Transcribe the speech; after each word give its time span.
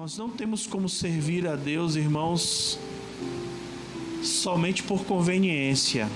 Nós 0.00 0.16
não 0.16 0.30
temos 0.30 0.64
como 0.64 0.88
servir 0.88 1.44
a 1.48 1.56
Deus, 1.56 1.96
irmãos, 1.96 2.78
somente 4.22 4.80
por 4.80 5.04
conveniência. 5.04 6.08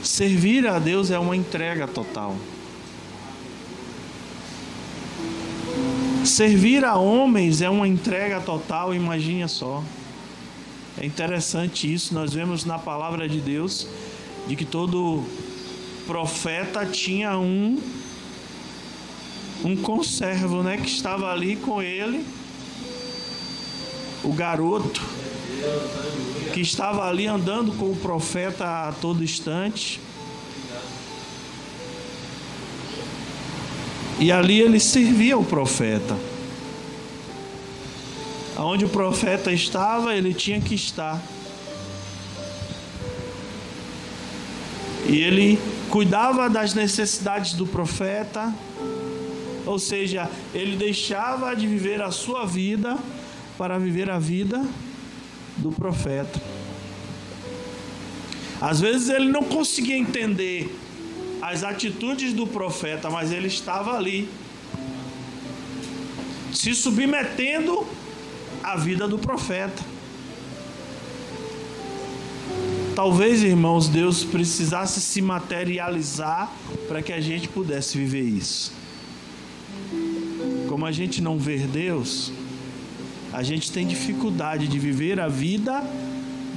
Servir 0.00 0.64
a 0.64 0.78
Deus 0.78 1.10
é 1.10 1.18
uma 1.18 1.34
entrega 1.34 1.88
total. 1.88 2.36
Servir 6.24 6.84
a 6.84 6.94
homens 6.94 7.60
é 7.62 7.68
uma 7.68 7.88
entrega 7.88 8.40
total, 8.40 8.94
imagine 8.94 9.48
só. 9.48 9.82
É 10.96 11.04
interessante 11.04 11.92
isso, 11.92 12.14
nós 12.14 12.32
vemos 12.32 12.64
na 12.64 12.78
palavra 12.78 13.28
de 13.28 13.40
Deus 13.40 13.88
de 14.46 14.54
que 14.54 14.64
todo 14.64 15.24
profeta 16.06 16.86
tinha 16.86 17.36
um 17.36 17.76
um 19.62 19.76
conservo, 19.76 20.62
né, 20.62 20.76
que 20.76 20.88
estava 20.88 21.30
ali 21.30 21.56
com 21.56 21.82
ele, 21.82 22.24
o 24.22 24.32
garoto 24.32 25.02
que 26.52 26.60
estava 26.60 27.08
ali 27.08 27.26
andando 27.26 27.72
com 27.72 27.90
o 27.90 27.96
profeta 27.96 28.88
a 28.88 28.92
todo 28.92 29.24
instante. 29.24 30.00
E 34.20 34.30
ali 34.30 34.60
ele 34.60 34.78
servia 34.78 35.36
o 35.36 35.44
profeta. 35.44 36.16
Aonde 38.56 38.84
o 38.84 38.88
profeta 38.88 39.50
estava, 39.50 40.14
ele 40.14 40.32
tinha 40.32 40.60
que 40.60 40.76
estar. 40.76 41.20
E 45.06 45.18
ele 45.18 45.58
cuidava 45.90 46.48
das 46.48 46.72
necessidades 46.72 47.54
do 47.54 47.66
profeta, 47.66 48.54
ou 49.66 49.78
seja, 49.78 50.30
ele 50.52 50.76
deixava 50.76 51.54
de 51.54 51.66
viver 51.66 52.02
a 52.02 52.10
sua 52.10 52.44
vida 52.44 52.96
para 53.56 53.78
viver 53.78 54.10
a 54.10 54.18
vida 54.18 54.64
do 55.56 55.70
profeta. 55.72 56.40
Às 58.60 58.80
vezes 58.80 59.08
ele 59.08 59.28
não 59.28 59.44
conseguia 59.44 59.96
entender 59.96 60.74
as 61.40 61.62
atitudes 61.62 62.32
do 62.32 62.46
profeta, 62.46 63.10
mas 63.10 63.32
ele 63.32 63.48
estava 63.48 63.96
ali, 63.96 64.28
se 66.52 66.74
submetendo 66.74 67.86
à 68.62 68.76
vida 68.76 69.06
do 69.06 69.18
profeta. 69.18 69.82
Talvez, 72.94 73.42
irmãos, 73.42 73.88
Deus 73.88 74.22
precisasse 74.22 75.00
se 75.00 75.20
materializar 75.20 76.50
para 76.86 77.02
que 77.02 77.12
a 77.12 77.20
gente 77.20 77.48
pudesse 77.48 77.98
viver 77.98 78.22
isso. 78.22 78.72
Como 80.74 80.86
a 80.86 80.90
gente 80.90 81.22
não 81.22 81.38
vê 81.38 81.58
Deus, 81.58 82.32
a 83.32 83.44
gente 83.44 83.70
tem 83.70 83.86
dificuldade 83.86 84.66
de 84.66 84.76
viver 84.76 85.20
a 85.20 85.28
vida 85.28 85.80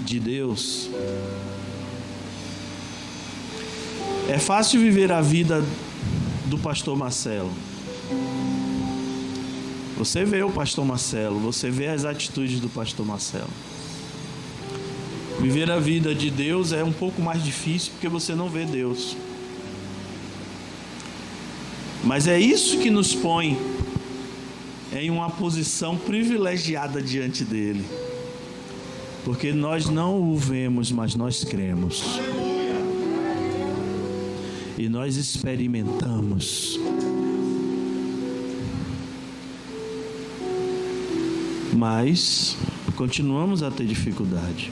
de 0.03 0.19
Deus. 0.19 0.89
É 4.27 4.39
fácil 4.39 4.81
viver 4.81 5.11
a 5.11 5.21
vida 5.21 5.63
do 6.47 6.57
pastor 6.57 6.97
Marcelo. 6.97 7.51
Você 9.99 10.25
vê 10.25 10.41
o 10.41 10.49
pastor 10.49 10.83
Marcelo, 10.83 11.39
você 11.39 11.69
vê 11.69 11.85
as 11.85 12.03
atitudes 12.03 12.59
do 12.59 12.69
pastor 12.69 13.05
Marcelo. 13.05 13.53
Viver 15.39 15.69
a 15.69 15.77
vida 15.77 16.15
de 16.15 16.31
Deus 16.31 16.71
é 16.71 16.83
um 16.83 16.91
pouco 16.91 17.21
mais 17.21 17.43
difícil 17.43 17.91
porque 17.91 18.09
você 18.09 18.33
não 18.33 18.49
vê 18.49 18.65
Deus. 18.65 19.15
Mas 22.03 22.25
é 22.25 22.39
isso 22.39 22.79
que 22.79 22.89
nos 22.89 23.13
põe 23.13 23.76
em 24.93 25.09
uma 25.09 25.29
posição 25.29 25.97
privilegiada 25.97 27.01
diante 27.01 27.43
dele. 27.43 27.85
Porque 29.23 29.51
nós 29.51 29.87
não 29.87 30.21
o 30.21 30.37
vemos, 30.37 30.91
mas 30.91 31.13
nós 31.15 31.43
cremos. 31.43 32.03
E 34.77 34.87
nós 34.87 35.17
experimentamos. 35.17 36.79
Mas 41.73 42.55
continuamos 42.95 43.61
a 43.61 43.69
ter 43.69 43.85
dificuldade. 43.85 44.71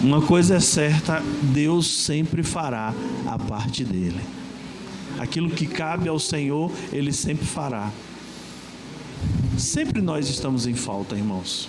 Uma 0.00 0.20
coisa 0.20 0.56
é 0.56 0.60
certa, 0.60 1.22
Deus 1.54 1.86
sempre 1.86 2.42
fará 2.42 2.92
a 3.26 3.38
parte 3.38 3.84
dele. 3.84 4.20
Aquilo 5.18 5.50
que 5.50 5.66
cabe 5.66 6.08
ao 6.08 6.18
Senhor, 6.18 6.70
Ele 6.92 7.12
sempre 7.12 7.46
fará. 7.46 7.90
Sempre 9.58 10.00
nós 10.00 10.28
estamos 10.28 10.66
em 10.66 10.74
falta, 10.74 11.14
irmãos. 11.14 11.68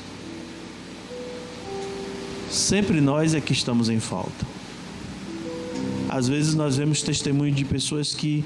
Sempre 2.50 3.02
nós 3.02 3.34
é 3.34 3.42
que 3.42 3.54
estamos 3.54 3.90
em 3.90 4.00
falta. 4.00 4.46
Às 6.09 6.28
vezes 6.28 6.54
nós 6.54 6.78
vemos 6.78 7.02
testemunho 7.02 7.52
de 7.52 7.66
pessoas 7.66 8.14
que 8.14 8.46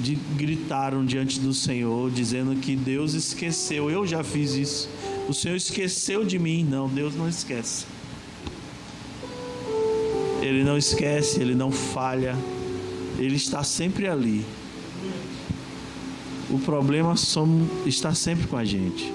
de, 0.00 0.14
gritaram 0.36 1.04
diante 1.04 1.40
do 1.40 1.52
Senhor, 1.52 2.10
dizendo 2.10 2.54
que 2.56 2.76
Deus 2.76 3.14
esqueceu. 3.14 3.90
Eu 3.90 4.06
já 4.06 4.22
fiz 4.22 4.52
isso. 4.52 4.88
O 5.28 5.34
Senhor 5.34 5.56
esqueceu 5.56 6.24
de 6.24 6.38
mim. 6.38 6.64
Não, 6.64 6.88
Deus 6.88 7.14
não 7.14 7.28
esquece. 7.28 7.86
Ele 10.40 10.62
não 10.62 10.78
esquece, 10.78 11.40
ele 11.40 11.54
não 11.54 11.72
falha. 11.72 12.36
Ele 13.18 13.36
está 13.36 13.62
sempre 13.64 14.08
ali. 14.08 14.44
O 16.48 16.58
problema 16.58 17.14
está 17.84 18.14
sempre 18.14 18.46
com 18.46 18.56
a 18.56 18.64
gente. 18.64 19.12